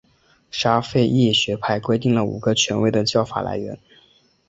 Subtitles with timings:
[0.49, 3.77] 沙斐仪学派规定了五个权威的教法来源。